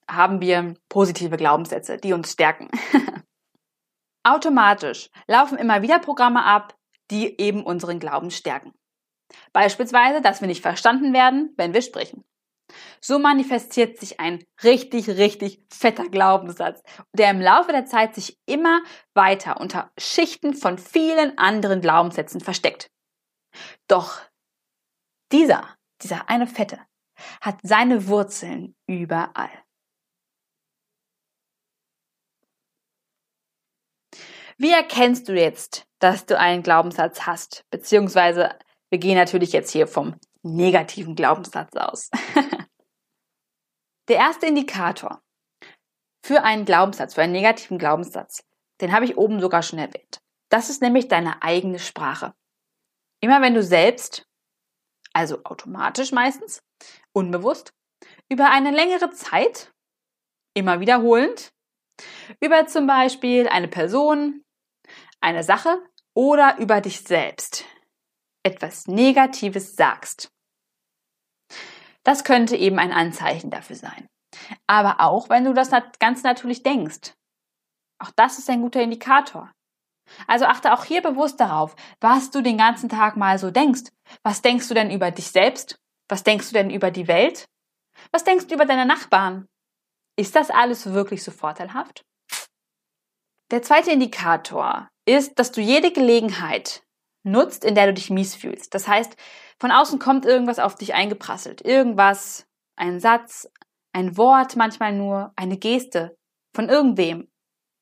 haben 0.08 0.40
wir 0.40 0.74
positive 0.88 1.36
Glaubenssätze, 1.36 1.98
die 1.98 2.12
uns 2.12 2.32
stärken. 2.32 2.68
Automatisch 4.22 5.10
laufen 5.26 5.58
immer 5.58 5.82
wieder 5.82 5.98
Programme 5.98 6.44
ab, 6.44 6.76
die 7.10 7.40
eben 7.40 7.62
unseren 7.62 7.98
Glauben 7.98 8.30
stärken. 8.30 8.72
Beispielsweise, 9.52 10.20
dass 10.20 10.40
wir 10.40 10.48
nicht 10.48 10.62
verstanden 10.62 11.12
werden, 11.12 11.52
wenn 11.56 11.74
wir 11.74 11.82
sprechen. 11.82 12.24
So 13.00 13.18
manifestiert 13.18 13.98
sich 13.98 14.20
ein 14.20 14.44
richtig, 14.62 15.08
richtig 15.08 15.64
fetter 15.72 16.08
Glaubenssatz, 16.08 16.82
der 17.12 17.30
im 17.30 17.40
Laufe 17.40 17.72
der 17.72 17.86
Zeit 17.86 18.14
sich 18.14 18.38
immer 18.46 18.82
weiter 19.14 19.60
unter 19.60 19.90
Schichten 19.98 20.54
von 20.54 20.76
vielen 20.76 21.38
anderen 21.38 21.80
Glaubenssätzen 21.80 22.40
versteckt. 22.40 22.90
Doch 23.86 24.20
dieser, 25.32 25.76
dieser 26.02 26.28
eine 26.28 26.46
Fette, 26.46 26.78
hat 27.40 27.58
seine 27.62 28.06
Wurzeln 28.08 28.76
überall. 28.86 29.50
Wie 34.60 34.72
erkennst 34.72 35.28
du 35.28 35.34
jetzt, 35.34 35.86
dass 36.00 36.26
du 36.26 36.36
einen 36.36 36.64
Glaubenssatz 36.64 37.26
hast? 37.26 37.64
Beziehungsweise 37.70 38.58
wir 38.90 38.98
gehen 38.98 39.16
natürlich 39.16 39.52
jetzt 39.52 39.70
hier 39.70 39.86
vom 39.86 40.16
negativen 40.42 41.14
Glaubenssatz 41.14 41.76
aus. 41.76 42.10
Der 44.08 44.16
erste 44.16 44.46
Indikator 44.46 45.22
für 46.24 46.42
einen 46.42 46.64
Glaubenssatz, 46.64 47.14
für 47.14 47.22
einen 47.22 47.32
negativen 47.32 47.78
Glaubenssatz, 47.78 48.44
den 48.80 48.92
habe 48.92 49.04
ich 49.04 49.16
oben 49.16 49.40
sogar 49.40 49.62
schon 49.62 49.78
erwähnt. 49.78 50.20
Das 50.48 50.70
ist 50.70 50.82
nämlich 50.82 51.06
deine 51.06 51.42
eigene 51.42 51.78
Sprache. 51.78 52.34
Immer 53.20 53.40
wenn 53.42 53.54
du 53.54 53.62
selbst, 53.62 54.26
also 55.12 55.44
automatisch 55.44 56.10
meistens, 56.10 56.64
unbewusst, 57.12 57.72
über 58.28 58.50
eine 58.50 58.72
längere 58.72 59.10
Zeit, 59.10 59.72
immer 60.54 60.80
wiederholend, 60.80 61.52
über 62.40 62.66
zum 62.66 62.86
Beispiel 62.86 63.48
eine 63.48 63.68
Person, 63.68 64.44
eine 65.20 65.42
Sache 65.42 65.82
oder 66.14 66.58
über 66.58 66.80
dich 66.80 67.00
selbst 67.00 67.64
etwas 68.42 68.86
Negatives 68.86 69.76
sagst. 69.76 70.30
Das 72.02 72.24
könnte 72.24 72.56
eben 72.56 72.78
ein 72.78 72.92
Anzeichen 72.92 73.50
dafür 73.50 73.76
sein. 73.76 74.08
Aber 74.66 75.00
auch 75.00 75.28
wenn 75.28 75.44
du 75.44 75.52
das 75.52 75.70
ganz 75.98 76.22
natürlich 76.22 76.62
denkst. 76.62 77.12
Auch 77.98 78.10
das 78.16 78.38
ist 78.38 78.48
ein 78.48 78.62
guter 78.62 78.80
Indikator. 78.80 79.52
Also 80.26 80.46
achte 80.46 80.72
auch 80.72 80.84
hier 80.84 81.02
bewusst 81.02 81.38
darauf, 81.40 81.76
was 82.00 82.30
du 82.30 82.40
den 82.40 82.56
ganzen 82.56 82.88
Tag 82.88 83.16
mal 83.16 83.38
so 83.38 83.50
denkst. 83.50 83.90
Was 84.22 84.40
denkst 84.40 84.68
du 84.68 84.74
denn 84.74 84.90
über 84.90 85.10
dich 85.10 85.30
selbst? 85.30 85.78
Was 86.08 86.24
denkst 86.24 86.48
du 86.48 86.54
denn 86.54 86.70
über 86.70 86.90
die 86.90 87.08
Welt? 87.08 87.46
Was 88.12 88.24
denkst 88.24 88.46
du 88.46 88.54
über 88.54 88.64
deine 88.64 88.86
Nachbarn? 88.86 89.46
Ist 90.16 90.34
das 90.34 90.50
alles 90.50 90.92
wirklich 90.92 91.22
so 91.22 91.30
vorteilhaft? 91.30 92.04
Der 93.50 93.62
zweite 93.62 93.90
Indikator 93.90 94.88
ist, 95.08 95.38
dass 95.38 95.52
du 95.52 95.60
jede 95.60 95.90
Gelegenheit 95.90 96.82
nutzt, 97.24 97.64
in 97.64 97.74
der 97.74 97.86
du 97.86 97.94
dich 97.94 98.10
mies 98.10 98.34
fühlst. 98.34 98.74
Das 98.74 98.86
heißt, 98.86 99.16
von 99.58 99.72
außen 99.72 99.98
kommt 99.98 100.24
irgendwas 100.24 100.58
auf 100.58 100.74
dich 100.74 100.94
eingeprasselt. 100.94 101.62
Irgendwas, 101.64 102.46
ein 102.76 103.00
Satz, 103.00 103.50
ein 103.92 104.16
Wort, 104.16 104.56
manchmal 104.56 104.92
nur 104.92 105.32
eine 105.34 105.56
Geste 105.56 106.16
von 106.54 106.68
irgendwem. 106.68 107.28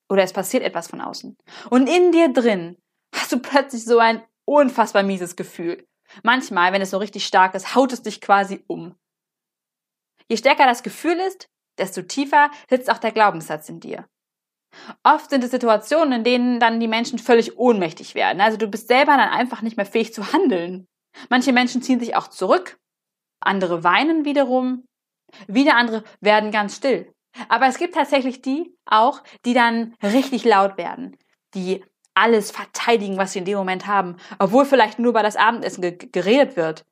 Oder 0.08 0.22
es 0.22 0.32
passiert 0.32 0.62
etwas 0.62 0.88
von 0.88 1.00
außen. 1.00 1.36
Und 1.68 1.88
in 1.88 2.12
dir 2.12 2.32
drin 2.32 2.78
hast 3.14 3.32
du 3.32 3.40
plötzlich 3.40 3.84
so 3.84 3.98
ein 3.98 4.22
unfassbar 4.44 5.02
mieses 5.02 5.36
Gefühl. 5.36 5.86
Manchmal, 6.22 6.72
wenn 6.72 6.82
es 6.82 6.90
so 6.90 6.98
richtig 6.98 7.26
stark 7.26 7.54
ist, 7.54 7.74
haut 7.74 7.92
es 7.92 8.02
dich 8.02 8.20
quasi 8.20 8.64
um. 8.68 8.94
Je 10.28 10.36
stärker 10.36 10.66
das 10.66 10.82
Gefühl 10.82 11.18
ist, 11.18 11.48
desto 11.78 12.02
tiefer 12.02 12.50
sitzt 12.70 12.90
auch 12.90 12.98
der 12.98 13.12
Glaubenssatz 13.12 13.68
in 13.68 13.80
dir. 13.80 14.08
Oft 15.02 15.30
sind 15.30 15.44
es 15.44 15.50
Situationen, 15.50 16.12
in 16.12 16.24
denen 16.24 16.60
dann 16.60 16.80
die 16.80 16.88
Menschen 16.88 17.18
völlig 17.18 17.58
ohnmächtig 17.58 18.14
werden. 18.14 18.40
Also 18.40 18.56
du 18.56 18.66
bist 18.68 18.88
selber 18.88 19.16
dann 19.16 19.28
einfach 19.28 19.62
nicht 19.62 19.76
mehr 19.76 19.86
fähig 19.86 20.12
zu 20.12 20.32
handeln. 20.32 20.86
Manche 21.28 21.52
Menschen 21.52 21.82
ziehen 21.82 22.00
sich 22.00 22.14
auch 22.14 22.28
zurück, 22.28 22.78
andere 23.40 23.84
weinen 23.84 24.24
wiederum, 24.24 24.84
wieder 25.46 25.76
andere 25.76 26.04
werden 26.20 26.50
ganz 26.50 26.76
still. 26.76 27.12
Aber 27.48 27.66
es 27.66 27.78
gibt 27.78 27.94
tatsächlich 27.94 28.42
die 28.42 28.74
auch, 28.86 29.22
die 29.44 29.54
dann 29.54 29.94
richtig 30.02 30.44
laut 30.44 30.78
werden, 30.78 31.16
die 31.54 31.84
alles 32.14 32.50
verteidigen, 32.50 33.18
was 33.18 33.32
sie 33.32 33.40
in 33.40 33.44
dem 33.44 33.58
Moment 33.58 33.86
haben, 33.86 34.16
obwohl 34.38 34.64
vielleicht 34.64 34.98
nur 34.98 35.10
über 35.10 35.22
das 35.22 35.36
Abendessen 35.36 35.82
ge 35.82 35.98
geredet 36.10 36.56
wird. 36.56 36.84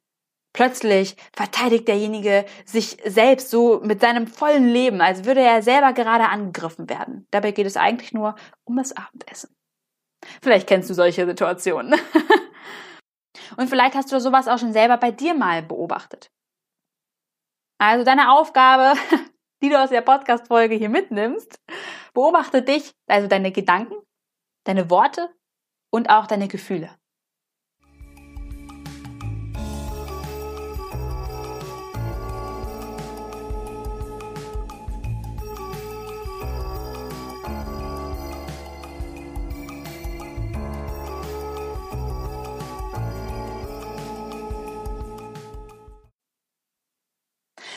Plötzlich 0.54 1.16
verteidigt 1.34 1.88
derjenige 1.88 2.46
sich 2.64 2.96
selbst 3.04 3.50
so 3.50 3.80
mit 3.80 4.00
seinem 4.00 4.28
vollen 4.28 4.68
Leben, 4.68 5.00
als 5.00 5.25
würde 5.25 5.40
er 5.40 5.62
selber 5.62 5.92
gerade 5.92 6.28
angegriffen 6.28 6.88
werden. 6.88 7.26
Dabei 7.32 7.50
geht 7.50 7.66
es 7.66 7.76
eigentlich 7.76 8.12
nur 8.12 8.37
um 8.62 8.76
das 8.76 8.96
Abendessen. 8.96 9.52
Vielleicht 10.40 10.68
kennst 10.68 10.88
du 10.88 10.94
solche 10.94 11.26
Situationen. 11.26 11.94
Und 13.56 13.68
vielleicht 13.68 13.96
hast 13.96 14.12
du 14.12 14.20
sowas 14.20 14.46
auch 14.46 14.58
schon 14.58 14.73
selber 14.73 14.96
bei 14.96 15.11
dir 15.11 15.34
mal 15.34 15.61
beobachtet. 15.61 16.30
Also 17.78 18.04
deine 18.04 18.30
Aufgabe, 18.32 18.99
die 19.62 19.70
du 19.70 19.82
aus 19.82 19.90
der 19.90 20.02
Podcast-Folge 20.02 20.76
hier 20.76 20.88
mitnimmst, 20.88 21.61
beobachte 22.14 22.62
dich, 22.62 22.92
also 23.08 23.26
deine 23.26 23.50
Gedanken, 23.50 23.96
deine 24.64 24.88
Worte 24.88 25.34
und 25.90 26.11
auch 26.11 26.28
deine 26.28 26.46
Gefühle. 26.46 26.96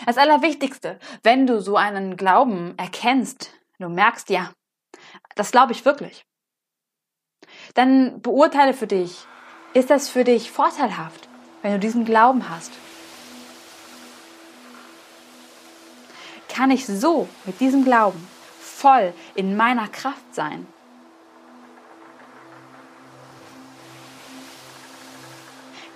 Das 0.08 0.18
Allerwichtigste, 0.18 1.00
wenn 1.24 1.48
du 1.48 1.60
so 1.60 1.76
einen 1.76 2.16
Glauben 2.16 2.76
erkennst, 2.78 3.52
du 3.78 3.90
merkst, 3.90 4.30
ja, 4.30 4.54
das 5.36 5.52
glaube 5.52 5.74
ich 5.74 5.84
wirklich, 5.84 6.24
dann 7.74 8.22
beurteile 8.22 8.74
für 8.74 8.88
dich, 8.88 9.26
ist 9.74 9.90
das 9.90 10.08
für 10.08 10.24
dich 10.24 10.50
vorteilhaft, 10.50 11.28
wenn 11.62 11.74
du 11.74 11.80
diesen 11.80 12.06
Glauben 12.06 12.50
hast? 12.50 12.72
Kann 16.48 16.72
ich 16.72 16.86
so 16.86 17.28
mit 17.44 17.60
diesem 17.60 17.84
Glauben 17.84 18.26
voll 18.62 19.14
in 19.36 19.58
meiner 19.58 19.90
Kraft 19.90 20.34
sein? 20.34 20.66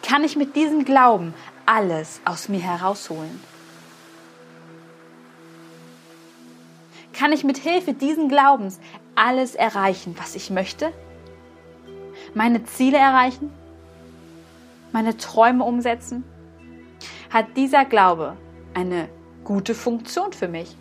Kann 0.04 0.26
ich 0.26 0.36
mit 0.36 0.58
diesem 0.58 0.84
Glauben 0.84 1.34
alles 1.66 2.20
aus 2.26 2.50
mir 2.50 2.60
herausholen? 2.60 3.42
Kann 7.22 7.34
ich 7.34 7.44
mit 7.44 7.60
Hilfe 7.60 7.94
diesen 7.94 8.30
Glaubens 8.30 8.80
alles 9.14 9.54
erreichen, 9.54 10.16
was 10.18 10.34
ich 10.34 10.50
möchte? 10.50 10.92
Meine 12.34 12.64
Ziele 12.64 12.98
erreichen? 12.98 13.52
Meine 14.92 15.16
Träume 15.16 15.64
umsetzen? 15.64 16.24
Hat 17.30 17.46
dieser 17.56 17.86
Glaube 17.86 18.38
eine 18.74 19.08
gute 19.44 19.76
Funktion 19.76 20.34
für 20.34 20.48
mich? 20.48 20.76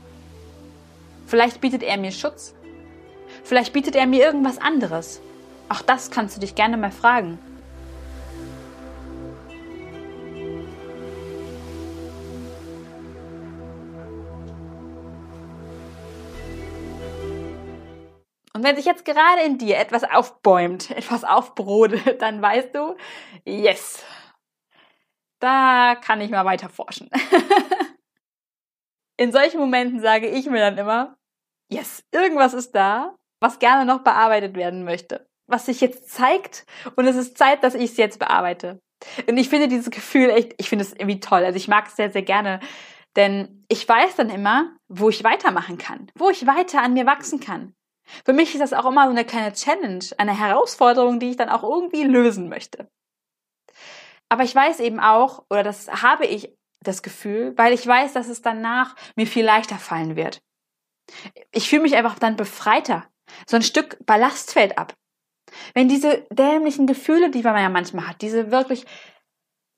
Vielleicht 1.26 1.61
bietet 1.61 1.82
er 1.82 1.99
mir 1.99 2.11
Schutz. 2.11 2.54
Vielleicht 3.44 3.75
bietet 3.75 3.94
er 3.94 4.06
mir 4.06 4.25
irgendwas 4.25 4.56
anderes. 4.56 5.20
Auch 5.68 5.82
das 5.82 6.11
kannst 6.11 6.37
du 6.37 6.40
dich 6.40 6.54
gerne 6.54 6.78
mal 6.78 6.90
fragen. 6.90 7.38
Und 18.52 18.64
wenn 18.64 18.76
sich 18.76 18.85
jetzt 18.85 19.04
gerade 19.04 19.42
in 19.42 19.59
dir 19.59 19.78
etwas 19.78 20.04
aufbäumt, 20.04 20.90
etwas 20.90 21.25
aufbrodelt, 21.25 22.21
dann 22.21 22.42
weißt 22.42 22.75
du, 22.75 22.97
yes, 23.45 24.04
da 25.38 25.95
kann 25.95 26.21
ich 26.21 26.30
mal 26.30 26.45
weiter 26.45 26.69
forschen. 26.69 27.11
in 29.16 29.33
solchen 29.33 29.61
Momenten 29.61 30.00
sage 30.00 30.28
ich 30.28 30.47
mir 30.47 30.61
dann 30.61 30.78
immer, 30.78 31.16
yes, 31.71 32.04
irgendwas 32.12 32.54
ist 32.54 32.75
da, 32.75 33.16
was 33.40 33.59
gerne 33.59 33.85
noch 33.85 34.02
bearbeitet 34.02 34.57
werden 34.57 34.85
möchte, 34.85 35.28
was 35.47 35.66
sich 35.66 35.80
jetzt 35.80 36.11
zeigt 36.11 36.66
und 36.97 37.07
es 37.07 37.16
ist 37.16 37.38
Zeit, 37.38 37.62
dass 37.64 37.75
ich 37.75 37.92
es 37.92 37.97
jetzt 37.97 38.19
bearbeite. 38.19 38.80
Und 39.26 39.38
ich 39.38 39.49
finde 39.49 39.69
dieses 39.69 39.90
Gefühl 39.90 40.28
echt, 40.30 40.54
ich 40.59 40.69
finde 40.69 40.85
es 40.85 40.92
irgendwie 40.92 41.21
toll. 41.21 41.45
Also 41.45 41.57
ich 41.57 41.69
mag 41.69 41.87
es 41.87 41.97
sehr, 41.97 42.11
sehr 42.11 42.23
gerne, 42.23 42.61
denn 43.16 43.64
ich 43.69 43.88
weiß 43.88 44.16
dann 44.16 44.28
immer, 44.28 44.76
wo 44.88 45.09
ich 45.09 45.25
weitermachen 45.25 45.78
kann, 45.78 46.11
wo 46.14 46.28
ich 46.28 46.47
weiter 46.47 46.83
an 46.83 46.92
mir 46.92 47.07
wachsen 47.07 47.40
kann. 47.40 47.75
Für 48.25 48.33
mich 48.33 48.55
ist 48.55 48.61
das 48.61 48.73
auch 48.73 48.87
immer 48.87 49.05
so 49.05 49.11
eine 49.11 49.25
kleine 49.25 49.52
Challenge, 49.52 50.05
eine 50.19 50.38
Herausforderung, 50.38 51.21
die 51.21 51.31
ich 51.31 51.37
dann 51.37 51.49
auch 51.49 51.62
irgendwie 51.62 52.05
lösen 52.05 52.49
möchte. 52.49 52.88
Aber 54.29 54.45
ich 54.45 54.55
weiß 54.55 54.81
eben 54.81 55.00
auch, 55.00 55.45
oder 55.50 55.62
das 55.62 55.88
habe 56.02 56.26
ich 56.26 56.55
das 56.83 57.02
Gefühl, 57.02 57.52
weil 57.57 57.73
ich 57.73 57.87
weiß, 57.87 58.12
dass 58.12 58.29
es 58.29 58.43
danach 58.43 58.95
mir 59.17 59.26
viel 59.26 59.45
leichter 59.45 59.76
fallen 59.76 60.17
wird. 60.17 60.43
Ich 61.50 61.69
fühle 61.69 61.83
mich 61.83 61.97
einfach 61.97 62.19
dann 62.19 62.37
befreiter. 62.37 63.07
So 63.47 63.57
ein 63.57 63.62
Stück 63.62 63.99
Ballast 64.07 64.52
fällt 64.52 64.79
ab. 64.79 64.95
Wenn 65.75 65.88
diese 65.88 66.26
dämlichen 66.31 66.87
Gefühle, 66.87 67.31
die 67.31 67.43
man 67.43 67.57
ja 67.57 67.69
manchmal 67.69 68.09
hat, 68.09 68.23
diese 68.23 68.50
wirklich, 68.50 68.87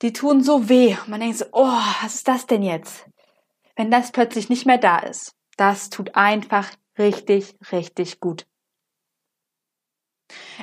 die 0.02 0.12
tun 0.12 0.42
so 0.42 0.68
weh. 0.68 0.96
Und 1.00 1.08
man 1.08 1.20
denkt 1.20 1.38
so, 1.38 1.46
oh, 1.52 1.80
was 2.02 2.14
ist 2.14 2.28
das 2.28 2.46
denn 2.46 2.62
jetzt? 2.62 3.06
Wenn 3.74 3.90
das 3.90 4.12
plötzlich 4.12 4.48
nicht 4.48 4.66
mehr 4.66 4.78
da 4.78 4.98
ist, 4.98 5.34
das 5.56 5.90
tut 5.90 6.14
einfach 6.14 6.70
richtig, 6.98 7.56
richtig 7.70 8.20
gut. 8.20 8.46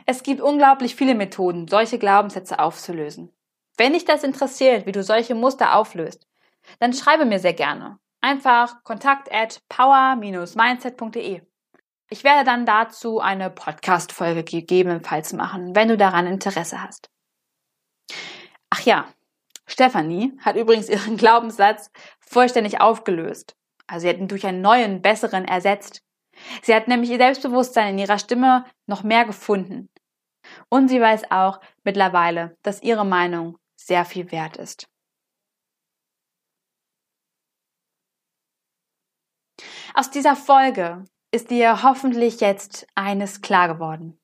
Es 0.06 0.24
gibt 0.24 0.42
unglaublich 0.42 0.96
viele 0.96 1.16
Methoden, 1.16 1.68
solche 1.68 2.00
Glaubenssätze 2.00 2.60
aufzulösen. 2.60 3.32
Wenn 3.78 3.94
dich 3.94 4.06
das 4.06 4.24
interessiert, 4.24 4.86
wie 4.86 4.92
du 4.92 5.04
solche 5.04 5.36
Muster 5.36 5.76
auflöst, 5.76 6.28
dann 6.80 6.94
schreibe 6.94 7.26
mir 7.26 7.40
sehr 7.40 7.54
gerne. 7.54 8.00
Einfach 8.22 8.84
kontakt 8.84 9.32
at 9.32 9.62
power-mindset.de. 9.70 11.42
Ich 12.10 12.24
werde 12.24 12.44
dann 12.44 12.66
dazu 12.66 13.20
eine 13.20 13.50
Podcast-Folge 13.50 14.44
gegebenenfalls 14.44 15.32
machen, 15.34 15.76
wenn 15.76 15.88
du 15.88 15.96
daran 15.96 16.28
Interesse 16.28 16.82
hast. 16.82 17.10
Ach 18.70 18.82
ja, 18.82 19.08
Stephanie 19.68 20.38
hat 20.42 20.56
übrigens 20.56 20.90
ihren 20.90 21.18
Glaubenssatz 21.18 21.92
vollständig 22.20 22.82
aufgelöst. 22.82 23.56
Also 23.88 24.02
sie 24.04 24.10
hat 24.10 24.18
ihn 24.18 24.28
durch 24.28 24.46
einen 24.46 24.62
neuen, 24.62 25.02
besseren 25.02 25.46
ersetzt. 25.46 26.04
Sie 26.62 26.74
hat 26.74 26.88
nämlich 26.88 27.10
ihr 27.10 27.18
Selbstbewusstsein 27.18 27.94
in 27.94 28.00
ihrer 28.00 28.20
Stimme 28.20 28.66
noch 28.88 29.04
mehr 29.04 29.26
gefunden. 29.26 29.90
Und 30.70 30.88
sie 30.88 31.02
weiß 31.02 31.32
auch 31.32 31.60
mittlerweile, 31.84 32.58
dass 32.64 32.82
ihre 32.82 33.06
Meinung 33.06 33.58
sehr 33.76 34.06
viel 34.06 34.32
wert 34.32 34.58
ist. 34.58 34.88
Aus 39.94 40.10
dieser 40.10 40.36
Folge 40.36 41.06
ist 41.32 41.50
dir 41.52 41.84
hoffentlich 41.84 42.40
jetzt 42.40 42.88
eines 42.96 43.42
klar 43.42 43.68
geworden. 43.68 44.20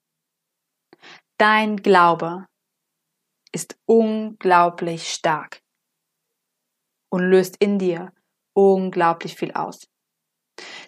Dein 1.38 1.78
Glaube 1.78 2.46
ist 3.52 3.78
unglaublich 3.86 5.12
stark 5.12 5.62
und 7.12 7.24
löst 7.24 7.58
in 7.58 7.80
dir 7.80 8.14
unglaublich 8.54 9.36
viel 9.36 9.52
aus. 9.54 9.88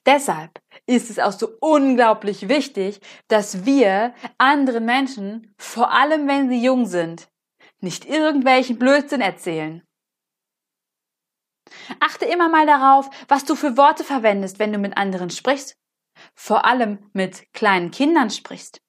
Deshalb 0.05 0.59
ist 0.87 1.09
es 1.09 1.19
auch 1.19 1.33
so 1.33 1.49
unglaublich 1.59 2.49
wichtig, 2.49 2.99
dass 3.27 3.65
wir 3.65 4.13
anderen 4.37 4.85
Menschen, 4.85 5.53
vor 5.57 5.91
allem 5.91 6.27
wenn 6.27 6.49
sie 6.49 6.63
jung 6.63 6.85
sind, 6.85 7.29
nicht 7.79 8.05
irgendwelchen 8.05 8.79
Blödsinn 8.79 9.21
erzählen. 9.21 9.83
Achte 11.99 12.25
immer 12.25 12.49
mal 12.49 12.65
darauf, 12.65 13.09
was 13.27 13.45
du 13.45 13.55
für 13.55 13.77
Worte 13.77 14.03
verwendest, 14.03 14.57
wenn 14.57 14.73
du 14.73 14.79
mit 14.79 14.97
anderen 14.97 15.29
sprichst 15.29 15.77
vor 16.35 16.65
allem 16.65 17.09
mit 17.13 17.51
kleinen 17.53 17.91
Kindern 17.91 18.29
sprichst? 18.29 18.81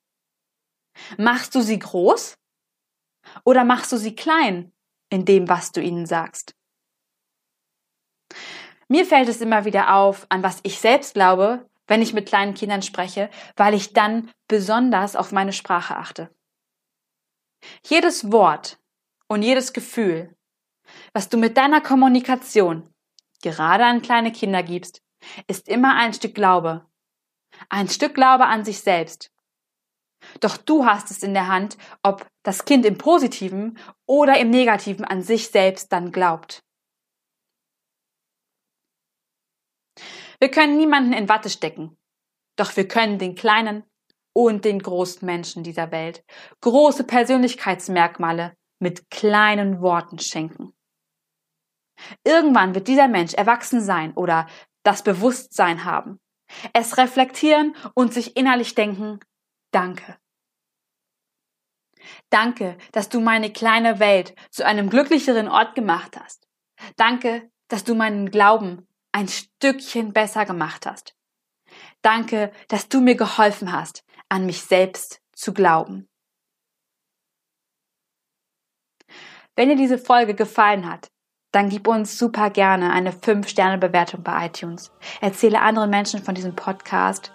Machst 1.16 1.54
du 1.54 1.61
sie 1.61 1.78
groß 1.78 2.38
oder 3.44 3.64
machst 3.64 3.92
du 3.92 3.96
sie 3.96 4.14
klein 4.14 4.72
in 5.11 5.24
dem, 5.24 5.48
was 5.48 5.72
du 5.72 5.80
ihnen 5.80 6.06
sagst? 6.06 6.54
Mir 8.88 9.04
fällt 9.04 9.28
es 9.28 9.40
immer 9.40 9.64
wieder 9.64 9.94
auf, 9.94 10.26
an 10.30 10.42
was 10.42 10.61
ich 10.62 10.78
selbst 10.78 11.14
glaube, 11.14 11.67
wenn 11.88 12.03
ich 12.03 12.12
mit 12.12 12.29
kleinen 12.29 12.55
Kindern 12.55 12.83
spreche, 12.83 13.31
weil 13.57 13.74
ich 13.74 13.92
dann 13.92 14.31
besonders 14.46 15.16
auf 15.16 15.33
meine 15.33 15.53
Sprache 15.53 15.96
achte. 15.96 16.31
Jedes 17.85 18.31
Wort 18.31 18.79
und 19.27 19.42
jedes 19.42 19.72
Gefühl, 19.72 20.37
was 21.12 21.29
du 21.29 21.37
mit 21.37 21.57
deiner 21.57 21.81
Kommunikation 21.81 22.88
gerade 23.42 23.85
an 23.85 24.03
kleine 24.03 24.33
Kinder 24.33 24.62
gibst, 24.62 25.03
ist 25.48 25.68
immer 25.68 25.96
ein 25.96 26.14
Stück 26.14 26.35
Glaube, 26.35 26.87
ein 27.68 27.88
Stück 27.88 28.14
Glaube 28.14 28.46
an 28.46 28.64
sich 28.64 28.81
selbst. 28.81 29.33
Doch 30.40 30.57
du 30.57 30.85
hast 30.85 31.11
es 31.11 31.22
in 31.22 31.35
der 31.35 31.48
Hand, 31.48 31.79
ob 32.03 32.27
das 32.42 32.64
Kind 32.64 32.85
im 32.85 32.98
positiven 32.98 33.79
oder 34.07 34.38
im 34.38 34.51
negativen 34.51 35.05
an 35.05 35.22
sich 35.22 35.48
selbst 35.48 35.92
dann 35.92 36.12
glaubt. 36.12 36.64
Wir 40.40 40.51
können 40.51 40.77
niemanden 40.77 41.12
in 41.12 41.29
Watte 41.29 41.51
stecken, 41.51 41.96
doch 42.57 42.77
wir 42.77 42.87
können 42.87 43.18
den 43.18 43.35
kleinen 43.35 43.85
und 44.33 44.64
den 44.64 44.79
großen 44.81 45.27
Menschen 45.27 45.64
dieser 45.64 45.90
Welt 45.90 46.24
große 46.61 47.05
Persönlichkeitsmerkmale 47.05 48.57
mit 48.79 49.11
kleinen 49.11 49.81
Worten 49.81 50.18
schenken. 50.18 50.74
Irgendwann 52.24 52.74
wird 52.74 52.87
dieser 52.87 53.09
Mensch 53.09 53.35
erwachsen 53.35 53.81
sein 53.81 54.12
oder 54.14 54.46
das 54.85 55.03
Bewusstsein 55.03 55.85
haben, 55.85 56.20
es 56.72 56.96
reflektieren 56.96 57.74
und 57.94 58.14
sich 58.14 58.37
innerlich 58.37 58.74
denken, 58.74 59.20
danke. 59.72 60.16
Danke, 62.31 62.79
dass 62.92 63.09
du 63.09 63.20
meine 63.20 63.53
kleine 63.53 63.98
Welt 63.98 64.35
zu 64.51 64.64
einem 64.64 64.88
glücklicheren 64.88 65.48
Ort 65.48 65.74
gemacht 65.74 66.18
hast. 66.18 66.46
Danke, 66.96 67.51
dass 67.68 67.85
du 67.85 67.94
meinen 67.94 68.31
Glauben 68.31 68.88
ein 69.18 69.26
Stückchen 69.28 70.12
besser 70.12 70.46
gemacht 70.46 70.87
hast. 70.87 71.16
Danke, 72.02 72.52
dass 72.68 72.88
du 72.88 73.00
mir 73.00 73.16
geholfen 73.16 73.72
hast, 73.72 74.04
an 74.28 74.46
mich 74.46 74.62
selbst 74.62 75.20
zu 75.33 75.52
glauben. 75.52 76.09
Wenn 79.57 79.70
dir 79.70 79.76
diese 79.76 79.98
Folge 79.98 80.35
gefallen 80.35 80.88
hat, 80.88 81.11
dann 81.50 81.68
gib 81.68 81.88
uns 81.88 82.16
super 82.16 82.50
gerne 82.50 82.92
eine 82.92 83.11
5-Sterne-Bewertung 83.11 84.22
bei 84.22 84.46
iTunes. 84.46 84.92
Erzähle 85.20 85.62
anderen 85.62 85.90
Menschen 85.90 86.22
von 86.22 86.37
diesem 86.37 86.54
Podcast, 86.54 87.33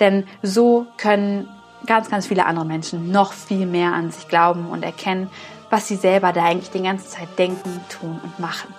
denn 0.00 0.26
so 0.42 0.88
können 0.96 1.48
ganz, 1.86 2.10
ganz 2.10 2.26
viele 2.26 2.46
andere 2.46 2.66
Menschen 2.66 3.12
noch 3.12 3.32
viel 3.32 3.66
mehr 3.66 3.92
an 3.92 4.10
sich 4.10 4.26
glauben 4.26 4.68
und 4.70 4.82
erkennen, 4.82 5.30
was 5.70 5.86
sie 5.86 5.96
selber 5.96 6.32
da 6.32 6.44
eigentlich 6.44 6.70
die 6.70 6.82
ganze 6.82 7.06
Zeit 7.06 7.38
denken, 7.38 7.80
tun 7.88 8.18
und 8.20 8.40
machen. 8.40 8.74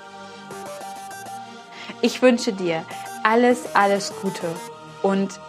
Ich 2.02 2.22
wünsche 2.22 2.54
dir 2.54 2.84
alles, 3.24 3.76
alles 3.76 4.14
Gute 4.22 4.48
und 5.02 5.40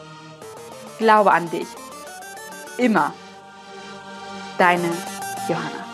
glaube 0.99 1.31
an 1.31 1.51
dich. 1.51 1.67
Immer. 2.79 3.13
Deine 4.57 4.89
Johanna. 5.49 5.88